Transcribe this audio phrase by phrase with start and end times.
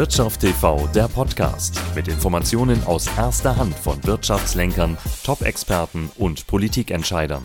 [0.00, 7.44] Wirtschaft TV, der Podcast mit Informationen aus erster Hand von Wirtschaftslenkern, Top-Experten und Politikentscheidern.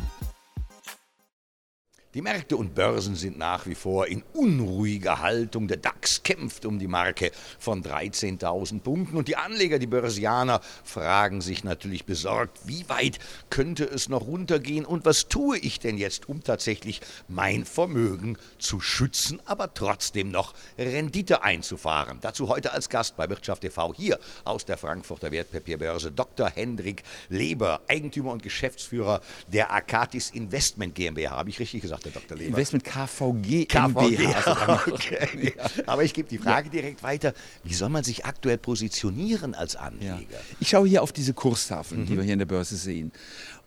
[2.15, 5.67] Die Märkte und Börsen sind nach wie vor in unruhiger Haltung.
[5.67, 7.29] Der DAX kämpft um die Marke
[7.59, 13.83] von 13.000 Punkten und die Anleger, die Börsianer, fragen sich natürlich besorgt, wie weit könnte
[13.83, 19.41] es noch runtergehen und was tue ich denn jetzt, um tatsächlich mein Vermögen zu schützen,
[19.43, 22.19] aber trotzdem noch Rendite einzufahren.
[22.21, 26.49] Dazu heute als Gast bei Wirtschaft TV hier aus der Frankfurter Wertpapierbörse Dr.
[26.49, 29.19] Hendrik Leber, Eigentümer und Geschäftsführer
[29.51, 31.31] der Akatis Investment GmbH.
[31.31, 32.04] Habe ich richtig gesagt?
[32.05, 32.37] Der Dr.
[32.37, 32.49] Leber.
[32.49, 34.87] Investment KVG, KVG MBH.
[34.87, 35.53] Okay.
[35.85, 36.71] Aber ich gebe die Frage ja.
[36.71, 37.33] direkt weiter.
[37.63, 40.19] Wie soll man sich aktuell positionieren als Anleger?
[40.19, 40.37] Ja.
[40.59, 42.05] Ich schaue hier auf diese Kurstafeln, mhm.
[42.05, 43.11] die wir hier in der Börse sehen.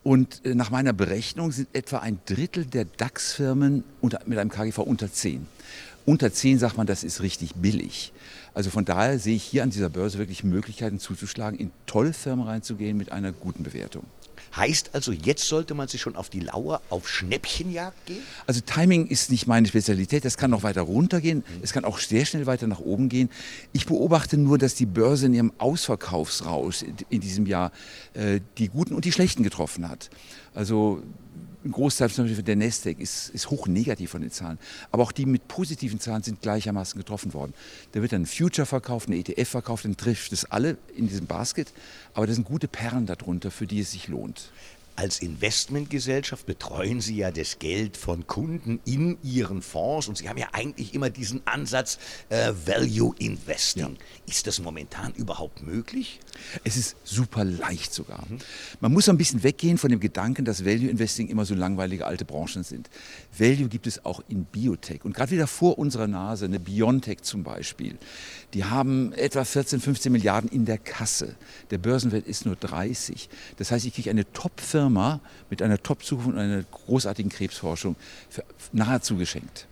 [0.03, 5.13] Und äh, nach meiner Berechnung sind etwa ein Drittel der DAX-Firmen mit einem KGV unter
[5.13, 5.47] 10.
[6.07, 8.13] Unter 10 sagt man, das ist richtig billig.
[8.55, 12.47] Also von daher sehe ich hier an dieser Börse wirklich Möglichkeiten zuzuschlagen, in tolle Firmen
[12.47, 14.05] reinzugehen mit einer guten Bewertung.
[14.59, 18.23] Heißt also, jetzt sollte man sich schon auf die Lauer, auf Schnäppchenjagd gehen?
[18.47, 20.25] Also Timing ist nicht meine Spezialität.
[20.25, 21.39] Das kann noch weiter runtergehen.
[21.39, 21.63] Mhm.
[21.63, 23.31] Es kann auch sehr schnell weiter nach oben gehen.
[23.73, 27.71] Ich beobachte nur, dass die Börse in ihrem Ausverkaufsrausch in diesem Jahr
[28.15, 30.11] äh, die Guten und die Schlechten getroffen hat.
[30.55, 31.03] Also
[31.65, 34.59] ein Großteil zum Beispiel der Nasdaq ist, ist hoch negativ von den Zahlen.
[34.91, 37.53] Aber auch die mit positiven Zahlen sind gleichermaßen getroffen worden.
[37.93, 41.27] Da wird dann ein Future verkauft, ein ETF verkauft, dann trifft es alle in diesem
[41.27, 41.73] Basket.
[42.15, 44.51] Aber da sind gute Perlen darunter, für die es sich lohnt.
[44.99, 50.39] Als Investmentgesellschaft betreuen Sie ja das Geld von Kunden in Ihren Fonds und Sie haben
[50.39, 53.93] ja eigentlich immer diesen Ansatz äh, Value Investing.
[53.93, 54.05] Ja.
[54.27, 56.19] Ist das momentan überhaupt möglich?
[56.65, 58.27] Es ist super leicht sogar.
[58.29, 58.39] Mhm.
[58.81, 62.25] Man muss ein bisschen weggehen von dem Gedanken, dass Value Investing immer so langweilige alte
[62.25, 62.91] Branchen sind.
[63.39, 67.45] Value gibt es auch in Biotech und gerade wieder vor unserer Nase, eine Biontech zum
[67.45, 67.97] Beispiel.
[68.53, 71.37] Die haben etwa 14, 15 Milliarden in der Kasse.
[71.71, 73.29] Der Börsenwert ist nur 30.
[73.59, 77.95] Das heißt, ich kriege eine Top-Firma Firma mit einer Top-Zukunft und einer großartigen Krebsforschung
[78.73, 79.67] nahezu geschenkt.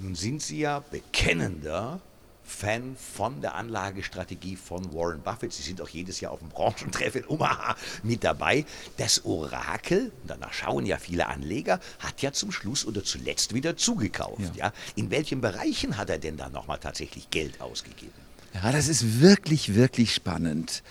[0.00, 2.00] Nun sind Sie ja bekennender
[2.42, 5.52] Fan von der Anlagestrategie von Warren Buffett.
[5.52, 8.64] Sie sind auch jedes Jahr auf dem Branchentreff in Omaha mit dabei.
[8.96, 14.56] Das Orakel, danach schauen ja viele Anleger, hat ja zum Schluss oder zuletzt wieder zugekauft.
[14.56, 14.66] Ja.
[14.66, 14.72] ja.
[14.96, 18.12] In welchen Bereichen hat er denn da nochmal tatsächlich Geld ausgegeben?
[18.54, 20.82] Ja, das ist wirklich, wirklich spannend.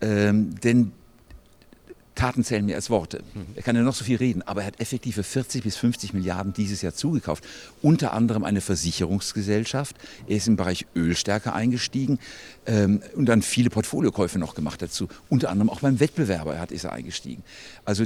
[0.00, 0.92] Ähm, denn
[2.18, 3.22] Taten zählen mehr als Worte.
[3.54, 6.52] Er kann ja noch so viel reden, aber er hat effektive 40 bis 50 Milliarden
[6.52, 7.44] dieses Jahr zugekauft.
[7.80, 9.96] Unter anderem eine Versicherungsgesellschaft.
[10.26, 12.18] Er ist im Bereich Öl stärker eingestiegen
[12.66, 15.06] ähm, und dann viele Portfoliokäufe noch gemacht dazu.
[15.28, 17.44] Unter anderem auch beim Wettbewerber er hat, ist er eingestiegen.
[17.84, 18.04] Also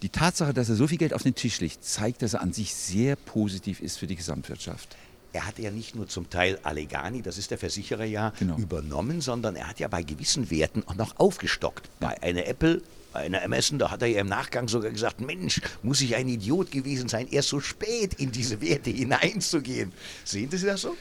[0.00, 2.54] die Tatsache, dass er so viel Geld auf den Tisch legt, zeigt, dass er an
[2.54, 4.96] sich sehr positiv ist für die Gesamtwirtschaft
[5.34, 8.58] er hat ja nicht nur zum Teil Allegani, das ist der Versicherer ja, genau.
[8.58, 11.88] übernommen, sondern er hat ja bei gewissen Werten auch noch aufgestockt.
[12.00, 12.08] Ja.
[12.08, 12.82] Bei einer Apple
[13.12, 16.70] einer Amazon, da hat er ja im Nachgang sogar gesagt, Mensch, muss ich ein Idiot
[16.70, 19.92] gewesen sein, erst so spät in diese Werte hineinzugehen.
[20.24, 20.96] Sehen Sie das so?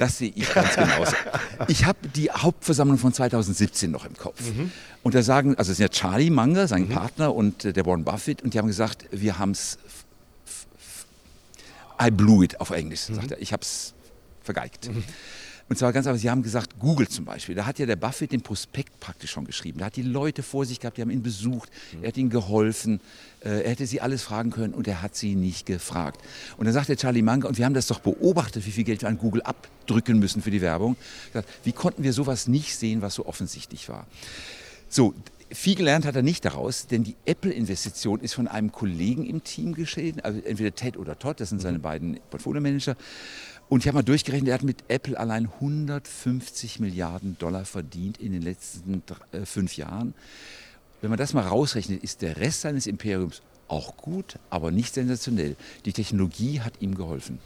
[0.00, 1.14] Das sehe ich ganz genauso.
[1.68, 4.40] Ich habe die Hauptversammlung von 2017 noch im Kopf.
[4.40, 4.72] Mhm.
[5.02, 6.88] Und da sagen, also es sind ja Charlie Munger, sein mhm.
[6.88, 9.78] Partner, und äh, der Warren Buffett, und die haben gesagt, wir haben es,
[12.02, 13.16] I blew it auf Englisch, mhm.
[13.16, 13.42] sagt er.
[13.42, 13.92] Ich habe es
[14.42, 14.88] vergeigt.
[15.70, 15.74] Mhm.
[15.74, 18.32] Und zwar ganz einfach, Sie haben gesagt, Google zum Beispiel, da hat ja der Buffett
[18.32, 19.78] den Prospekt praktisch schon geschrieben.
[19.78, 21.70] Da hat die Leute vor sich gehabt, die haben ihn besucht,
[22.02, 23.00] er hat ihnen geholfen,
[23.40, 26.20] äh, er hätte sie alles fragen können und er hat sie nicht gefragt.
[26.56, 29.02] Und dann sagt der Charlie Munger, und wir haben das doch beobachtet, wie viel Geld
[29.02, 30.96] wir an Google abdrücken müssen für die Werbung.
[31.62, 34.06] Wie konnten wir sowas nicht sehen, was so offensichtlich war?
[34.88, 35.14] So,
[35.52, 39.74] viel gelernt hat er nicht daraus, denn die Apple-Investition ist von einem Kollegen im Team
[39.74, 41.82] geschehen, also entweder Ted oder Todd, das sind seine mhm.
[41.82, 42.96] beiden Portfolio-Manager.
[43.70, 48.32] Und ich habe mal durchgerechnet, er hat mit Apple allein 150 Milliarden Dollar verdient in
[48.32, 49.00] den letzten
[49.30, 50.12] äh, fünf Jahren.
[51.00, 55.54] Wenn man das mal rausrechnet, ist der Rest seines Imperiums auch gut, aber nicht sensationell.
[55.84, 57.38] Die Technologie hat ihm geholfen.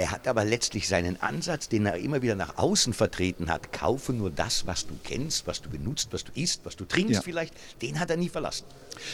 [0.00, 4.14] Er hat aber letztlich seinen Ansatz, den er immer wieder nach außen vertreten hat, kaufe
[4.14, 7.20] nur das, was du kennst, was du benutzt, was du isst, was du trinkst ja.
[7.20, 7.52] vielleicht,
[7.82, 8.64] den hat er nie verlassen.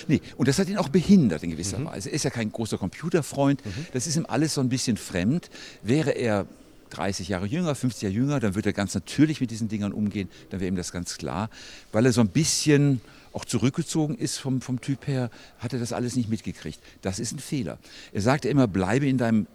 [0.06, 1.86] Nee, und das hat ihn auch behindert in gewisser mhm.
[1.86, 2.10] Weise.
[2.10, 3.86] Er ist ja kein großer Computerfreund, mhm.
[3.94, 5.50] das ist ihm alles so ein bisschen fremd.
[5.82, 6.46] Wäre er
[6.90, 10.28] 30 Jahre jünger, 50 Jahre jünger, dann würde er ganz natürlich mit diesen Dingern umgehen,
[10.50, 11.50] dann wäre ihm das ganz klar,
[11.90, 13.00] weil er so ein bisschen
[13.32, 16.78] auch zurückgezogen ist vom, vom Typ her, hat er das alles nicht mitgekriegt.
[17.02, 17.78] Das ist ein Fehler.
[18.12, 19.48] Er sagte immer, bleibe in deinem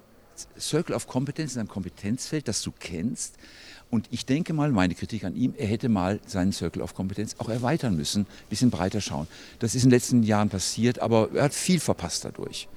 [0.59, 3.35] Circle of Competence, in einem Kompetenzfeld, das du kennst.
[3.89, 7.35] Und ich denke mal, meine Kritik an ihm, er hätte mal seinen Circle of Competence
[7.39, 9.27] auch erweitern müssen, ein bisschen breiter schauen.
[9.59, 12.69] Das ist in den letzten Jahren passiert, aber er hat viel verpasst dadurch.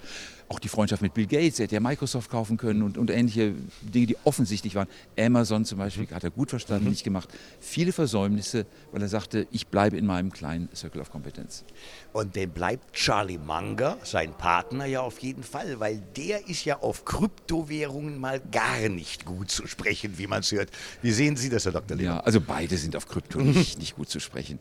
[0.55, 3.55] Auch die Freundschaft mit Bill Gates, er hätte ja Microsoft kaufen können und, und ähnliche
[3.83, 4.87] Dinge, die offensichtlich waren.
[5.19, 6.91] Amazon zum Beispiel hat er gut verstanden, mhm.
[6.91, 7.29] nicht gemacht.
[7.61, 11.65] Viele Versäumnisse, weil er sagte, ich bleibe in meinem kleinen Circle of Competence.
[12.13, 16.79] Und dem bleibt Charlie Munger, sein Partner, ja auf jeden Fall, weil der ist ja
[16.81, 20.71] auf Kryptowährungen mal gar nicht gut zu sprechen, wie man es hört.
[21.03, 21.97] Wie sehen Sie das, Herr Dr.
[21.97, 22.17] Lehmann?
[22.17, 24.61] Ja, also beide sind auf Krypto nicht, nicht gut zu sprechen.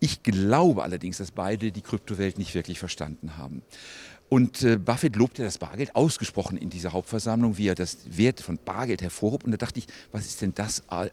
[0.00, 3.62] Ich glaube allerdings, dass beide die Kryptowelt nicht wirklich verstanden haben.
[4.28, 8.58] Und äh, Buffett lobte das Bargeld ausgesprochen in dieser Hauptversammlung, wie er das Wert von
[8.62, 9.44] Bargeld hervorhob.
[9.44, 10.82] Und da dachte ich, was ist denn das?
[10.90, 11.08] Äh,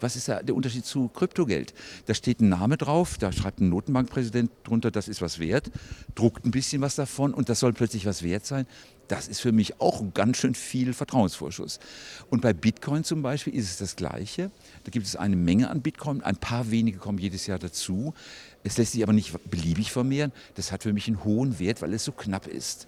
[0.00, 1.72] was ist der Unterschied zu Kryptogeld?
[2.06, 5.70] Da steht ein Name drauf, da schreibt ein Notenbankpräsident drunter, das ist was wert,
[6.14, 8.66] druckt ein bisschen was davon und das soll plötzlich was wert sein.
[9.12, 11.80] Das ist für mich auch ganz schön viel Vertrauensvorschuss.
[12.30, 14.50] Und bei Bitcoin zum Beispiel ist es das Gleiche.
[14.84, 18.14] Da gibt es eine Menge an Bitcoin, ein paar wenige kommen jedes Jahr dazu.
[18.64, 20.32] Es lässt sich aber nicht beliebig vermehren.
[20.54, 22.86] Das hat für mich einen hohen Wert, weil es so knapp ist.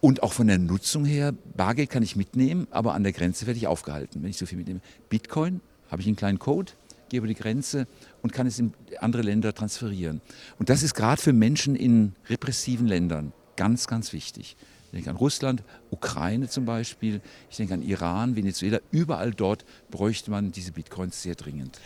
[0.00, 3.58] Und auch von der Nutzung her, Bargeld kann ich mitnehmen, aber an der Grenze werde
[3.58, 4.80] ich aufgehalten, wenn ich so viel mitnehme.
[5.10, 5.60] Bitcoin,
[5.90, 6.72] habe ich einen kleinen Code,
[7.10, 7.86] gehe über die Grenze
[8.22, 10.22] und kann es in andere Länder transferieren.
[10.58, 14.56] Und das ist gerade für Menschen in repressiven Ländern ganz, ganz wichtig.
[14.94, 17.20] Ich denke an Russland, Ukraine zum Beispiel,
[17.50, 21.80] ich denke an Iran, Venezuela, überall dort bräuchte man diese Bitcoins sehr dringend.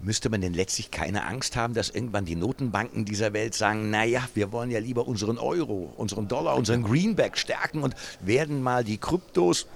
[0.00, 4.28] Müsste man denn letztlich keine Angst haben, dass irgendwann die Notenbanken dieser Welt sagen, naja,
[4.34, 8.98] wir wollen ja lieber unseren Euro, unseren Dollar, unseren Greenback stärken und werden mal die
[8.98, 9.66] Kryptos,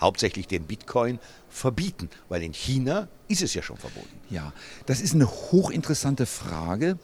[0.00, 2.10] hauptsächlich den Bitcoin, verbieten?
[2.28, 4.18] Weil in China ist es ja schon verboten.
[4.28, 4.52] Ja,
[4.86, 6.98] das ist eine hochinteressante Frage.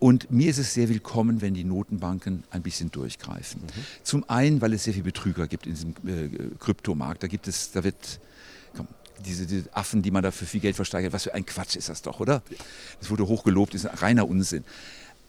[0.00, 3.60] Und mir ist es sehr willkommen, wenn die Notenbanken ein bisschen durchgreifen.
[3.60, 3.84] Mhm.
[4.02, 7.22] Zum einen, weil es sehr viel Betrüger gibt in diesem äh, Kryptomarkt.
[7.22, 8.18] Da gibt es, da wird
[9.24, 11.90] diese, diese, Affen, die man da für viel Geld versteigert, was für ein Quatsch ist
[11.90, 12.42] das doch, oder?
[12.98, 14.64] Das wurde hochgelobt, ist reiner Unsinn.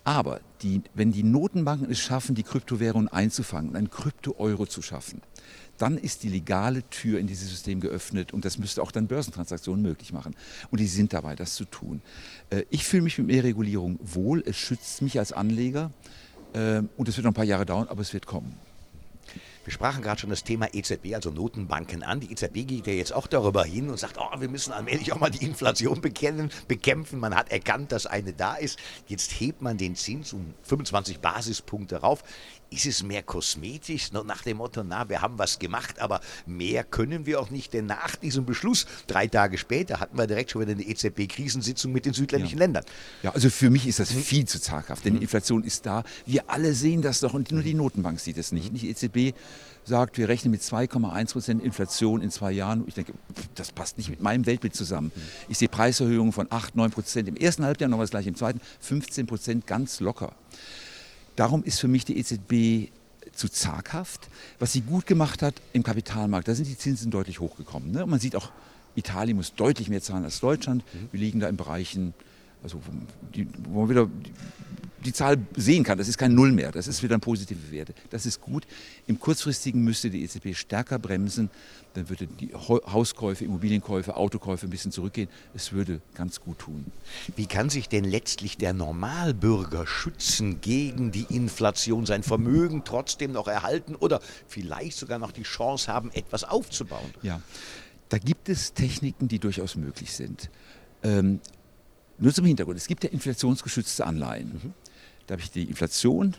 [0.06, 5.22] Aber die, wenn die Notenbanken es schaffen, die Kryptowährungen einzufangen und einen Krypto-Euro zu schaffen,
[5.82, 9.82] dann ist die legale Tür in dieses System geöffnet und das müsste auch dann Börsentransaktionen
[9.82, 10.36] möglich machen.
[10.70, 12.02] Und die sind dabei, das zu tun.
[12.50, 15.92] Äh, ich fühle mich mit mehr Regulierung wohl, es schützt mich als Anleger
[16.54, 18.56] äh, und es wird noch ein paar Jahre dauern, aber es wird kommen.
[19.64, 22.20] Wir sprachen gerade schon das Thema EZB, also Notenbanken an.
[22.20, 25.20] Die EZB geht ja jetzt auch darüber hin und sagt, oh, wir müssen allmählich auch
[25.20, 27.20] mal die Inflation bekämpfen.
[27.20, 28.80] Man hat erkannt, dass eine da ist.
[29.08, 32.24] Jetzt hebt man den Zins um 25 Basispunkte rauf.
[32.74, 37.26] Ist es mehr kosmetisch, nach dem Motto, na, wir haben was gemacht, aber mehr können
[37.26, 40.72] wir auch nicht, denn nach diesem Beschluss, drei Tage später, hatten wir direkt schon wieder
[40.72, 42.64] eine EZB-Krisensitzung mit den südländischen ja.
[42.64, 42.86] Ländern.
[43.24, 44.22] Ja, also für mich ist das mhm.
[44.22, 45.24] viel zu zaghaft, denn die mhm.
[45.24, 46.06] Inflation ist da.
[46.26, 48.72] Wir alle sehen das doch und nur die Notenbank sieht es nicht.
[48.74, 49.36] Die EZB
[49.84, 52.84] sagt, wir rechnen mit 2,1 Prozent Inflation in zwei Jahren.
[52.88, 53.14] Ich denke,
[53.56, 55.12] das passt nicht mit meinem Weltbild zusammen.
[55.50, 58.62] Ich sehe Preiserhöhungen von 8, 9 Prozent im ersten Halbjahr, noch was gleich im zweiten,
[58.82, 60.34] 15 Prozent ganz locker.
[61.36, 62.92] Darum ist für mich die EZB
[63.34, 64.30] zu zaghaft.
[64.60, 67.92] Was sie gut gemacht hat im Kapitalmarkt, da sind die Zinsen deutlich hochgekommen.
[67.92, 68.04] Ne?
[68.04, 68.52] Und man sieht auch,
[68.96, 70.84] Italien muss deutlich mehr zahlen als Deutschland.
[70.94, 71.10] Mhm.
[71.12, 72.14] Wir liegen da in Bereichen,
[72.62, 72.82] also
[73.34, 74.10] die, wo man wieder
[75.04, 75.98] die Zahl sehen kann.
[75.98, 77.94] Das ist kein Null mehr, das ist wieder ein positive Werte.
[78.10, 78.66] Das ist gut.
[79.08, 81.50] Im kurzfristigen müsste die EZB stärker bremsen,
[81.94, 85.30] dann würde die Hauskäufe, Immobilienkäufe, Autokäufe ein bisschen zurückgehen.
[85.54, 86.86] Es würde ganz gut tun.
[87.36, 93.48] Wie kann sich denn letztlich der Normalbürger schützen gegen die Inflation, sein Vermögen trotzdem noch
[93.48, 97.14] erhalten oder vielleicht sogar noch die Chance haben, etwas aufzubauen?
[97.22, 97.42] Ja,
[98.10, 100.50] da gibt es Techniken, die durchaus möglich sind.
[101.04, 101.40] Ähm,
[102.18, 104.48] nur zum Hintergrund, es gibt ja inflationsgeschützte Anleihen.
[104.54, 104.74] Mhm.
[105.28, 106.36] Da habe ich die Inflation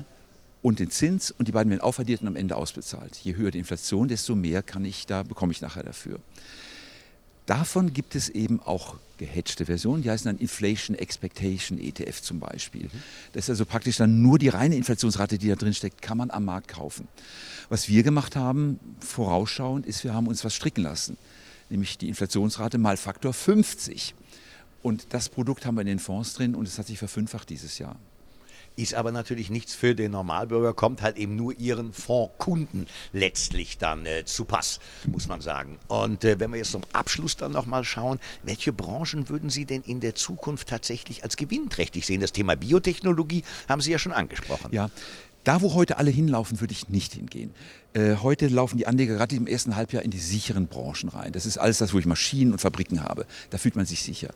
[0.62, 3.16] und den Zins und die beiden werden aufaddiert und am Ende ausbezahlt.
[3.16, 6.20] Je höher die Inflation, desto mehr kann ich da, bekomme ich nachher dafür.
[7.46, 12.84] Davon gibt es eben auch gehatchte Versionen, die heißen dann Inflation Expectation ETF zum Beispiel.
[12.84, 13.02] Mhm.
[13.32, 16.30] Das ist also praktisch dann nur die reine Inflationsrate, die da drin steckt, kann man
[16.30, 17.08] am Markt kaufen.
[17.68, 21.16] Was wir gemacht haben, vorausschauend, ist, wir haben uns was stricken lassen,
[21.68, 24.14] nämlich die Inflationsrate mal Faktor 50.
[24.82, 27.78] Und das Produkt haben wir in den Fonds drin und es hat sich verfünffacht dieses
[27.78, 27.96] Jahr
[28.76, 34.06] ist aber natürlich nichts für den Normalbürger, kommt halt eben nur ihren Fondskunden letztlich dann
[34.06, 35.78] äh, zu Pass, muss man sagen.
[35.88, 39.82] Und äh, wenn wir jetzt zum Abschluss dann nochmal schauen, welche Branchen würden Sie denn
[39.82, 42.20] in der Zukunft tatsächlich als gewinnträchtig sehen?
[42.20, 44.70] Das Thema Biotechnologie haben Sie ja schon angesprochen.
[44.72, 44.90] Ja,
[45.44, 47.50] da, wo heute alle hinlaufen, würde ich nicht hingehen.
[47.94, 51.32] Äh, heute laufen die Anleger gerade im ersten Halbjahr in die sicheren Branchen rein.
[51.32, 53.26] Das ist alles das, wo ich Maschinen und Fabriken habe.
[53.50, 54.30] Da fühlt man sich sicher.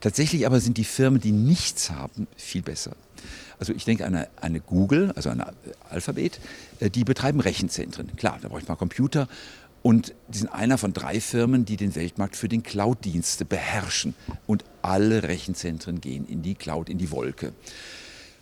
[0.00, 2.96] Tatsächlich aber sind die Firmen, die nichts haben, viel besser.
[3.58, 5.52] Also ich denke an eine, eine Google, also eine
[5.90, 6.40] Alphabet,
[6.80, 8.16] äh, die betreiben Rechenzentren.
[8.16, 9.28] Klar, da brauche ich mal Computer.
[9.82, 14.14] Und die sind einer von drei Firmen, die den Weltmarkt für den Cloud-Dienste beherrschen.
[14.46, 17.52] Und alle Rechenzentren gehen in die Cloud, in die Wolke.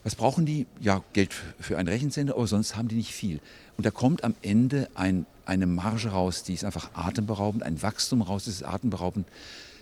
[0.06, 0.68] Was brauchen die?
[0.78, 3.40] Ja, Geld für einen Rechensender, aber sonst haben die nicht viel.
[3.76, 8.22] Und da kommt am Ende ein, eine Marge raus, die ist einfach atemberaubend, ein Wachstum
[8.22, 9.26] raus, das ist atemberaubend.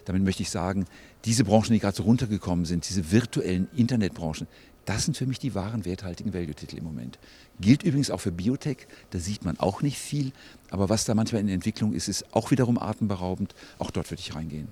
[0.07, 0.87] Damit möchte ich sagen,
[1.27, 4.47] diese Branchen, die gerade so runtergekommen sind, diese virtuellen Internetbranchen,
[4.87, 7.19] das sind für mich die wahren werthaltigen Value-Titel im Moment.
[7.61, 10.33] Gilt übrigens auch für Biotech, da sieht man auch nicht viel,
[10.71, 13.55] aber was da manchmal in Entwicklung ist, ist auch wiederum atemberaubend.
[13.79, 14.69] Auch dort würde ich reingehen.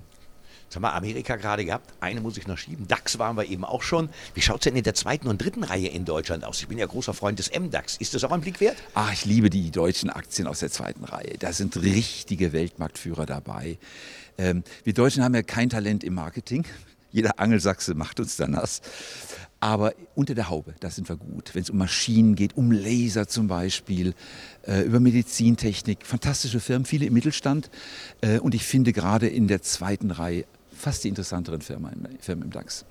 [0.75, 1.93] Haben wir Amerika gerade gehabt.
[1.99, 2.87] Eine muss ich noch schieben.
[2.87, 4.09] DAX waren wir eben auch schon.
[4.33, 6.61] Wie schaut es denn in der zweiten und dritten Reihe in Deutschland aus?
[6.61, 7.97] Ich bin ja großer Freund des MDAX.
[7.97, 8.77] Ist das auch ein Blick wert?
[8.93, 11.37] Ah, ich liebe die deutschen Aktien aus der zweiten Reihe.
[11.39, 13.77] Da sind richtige Weltmarktführer dabei.
[14.37, 16.65] Ähm, wir Deutschen haben ja kein Talent im Marketing.
[17.11, 18.81] Jeder Angelsachse macht uns da nass.
[19.59, 21.55] Aber unter der Haube, da sind wir gut.
[21.55, 24.13] Wenn es um Maschinen geht, um Laser zum Beispiel,
[24.67, 27.69] äh, über Medizintechnik, fantastische Firmen, viele im Mittelstand.
[28.19, 30.43] Äh, und ich finde gerade in der zweiten Reihe
[30.83, 32.85] fast die interessanteren Firmen, Firmen im DAX.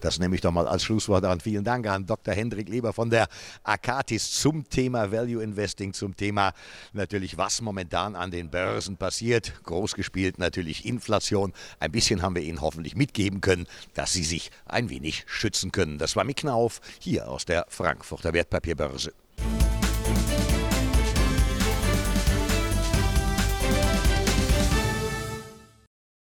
[0.00, 1.40] Das nehme ich doch mal als Schlusswort an.
[1.40, 2.32] Vielen Dank an Dr.
[2.32, 3.26] Hendrik Leber von der
[3.64, 6.52] Akatis zum Thema Value Investing, zum Thema
[6.92, 9.54] natürlich, was momentan an den Börsen passiert.
[9.64, 11.52] Groß gespielt natürlich Inflation.
[11.80, 15.98] Ein bisschen haben wir Ihnen hoffentlich mitgeben können, dass Sie sich ein wenig schützen können.
[15.98, 19.12] Das war Mick Knauf hier aus der Frankfurter Wertpapierbörse.